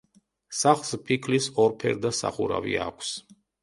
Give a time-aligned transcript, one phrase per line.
[0.59, 3.19] სახლს ფიქლის ორფერდა სახურავი აქვს.